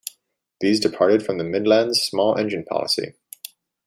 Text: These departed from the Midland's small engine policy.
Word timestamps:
These 0.61 0.79
departed 0.79 1.23
from 1.23 1.37
the 1.37 1.43
Midland's 1.43 2.01
small 2.01 2.35
engine 2.35 2.65
policy. 2.65 3.13